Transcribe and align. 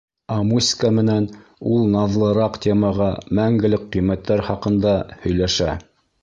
Ә 0.35 0.35
Муська 0.51 0.89
менән 0.99 1.27
ул 1.75 1.85
наҙлыраҡ 1.95 2.57
темаға, 2.63 3.11
мәңгелек 3.41 3.85
ҡиммәттәр 3.97 4.43
хаҡында 4.49 4.97
«һөйләшә». 5.29 5.79